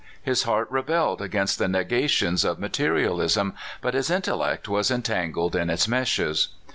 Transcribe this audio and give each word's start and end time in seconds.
His 0.23 0.41
heart 0.45 0.67
rebelled 0.71 1.21
against 1.21 1.59
the 1.59 1.67
negations 1.67 2.43
of 2.43 2.57
materialism, 2.57 3.53
but 3.81 3.93
his 3.93 4.09
intellect 4.09 4.67
was 4.67 4.89
en 4.89 5.03
tangled 5.03 5.55
in 5.55 5.69
its 5.69 5.87
meshes. 5.87 6.47